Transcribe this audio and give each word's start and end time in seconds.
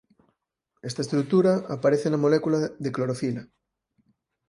Esta 0.89 1.03
estrutura 1.05 1.53
aparece 1.75 2.07
na 2.09 2.23
molécula 2.25 2.59
de 2.83 2.89
clorofila. 2.95 3.43